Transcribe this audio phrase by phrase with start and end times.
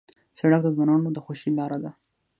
[0.39, 1.91] سړک د ځوانانو د خوښۍ لاره ده.